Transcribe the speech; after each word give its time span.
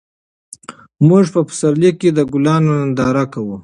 موږ 1.07 1.25
په 1.33 1.41
پسرلي 1.47 1.91
کې 1.99 2.09
د 2.13 2.19
ګلانو 2.31 2.71
ننداره 2.79 3.25
کوو. 3.33 3.57